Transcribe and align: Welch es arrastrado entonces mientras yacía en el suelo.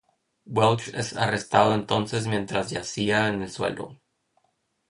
Welch 0.45 0.87
es 0.95 1.15
arrastrado 1.15 1.75
entonces 1.75 2.25
mientras 2.25 2.71
yacía 2.71 3.27
en 3.27 3.43
el 3.43 3.51
suelo. 3.51 4.01